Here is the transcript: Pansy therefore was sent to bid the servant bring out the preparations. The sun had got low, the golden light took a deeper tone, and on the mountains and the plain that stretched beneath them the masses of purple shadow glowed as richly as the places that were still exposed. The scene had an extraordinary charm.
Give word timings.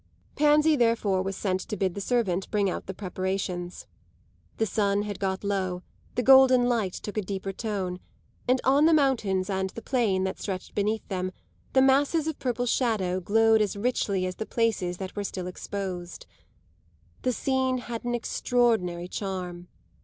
Pansy 0.35 0.75
therefore 0.75 1.21
was 1.21 1.35
sent 1.35 1.59
to 1.61 1.77
bid 1.77 1.93
the 1.93 2.01
servant 2.01 2.49
bring 2.49 2.67
out 2.67 2.87
the 2.87 2.93
preparations. 2.95 3.85
The 4.57 4.65
sun 4.65 5.03
had 5.03 5.19
got 5.19 5.43
low, 5.43 5.83
the 6.15 6.23
golden 6.23 6.67
light 6.67 6.93
took 6.93 7.17
a 7.17 7.21
deeper 7.21 7.51
tone, 7.53 7.99
and 8.47 8.59
on 8.63 8.85
the 8.85 8.95
mountains 8.95 9.47
and 9.47 9.69
the 9.69 9.81
plain 9.83 10.23
that 10.23 10.39
stretched 10.39 10.73
beneath 10.73 11.07
them 11.09 11.31
the 11.73 11.83
masses 11.83 12.25
of 12.25 12.39
purple 12.39 12.65
shadow 12.65 13.19
glowed 13.19 13.61
as 13.61 13.77
richly 13.77 14.25
as 14.25 14.37
the 14.37 14.47
places 14.47 14.97
that 14.97 15.15
were 15.15 15.23
still 15.23 15.45
exposed. 15.45 16.25
The 17.21 17.31
scene 17.31 17.77
had 17.77 18.03
an 18.03 18.15
extraordinary 18.15 19.07
charm. 19.07 19.67